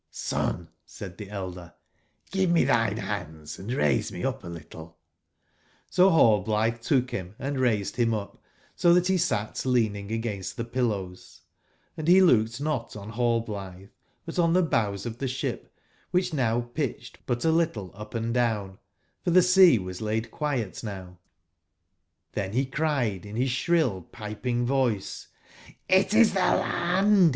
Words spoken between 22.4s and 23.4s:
be cried in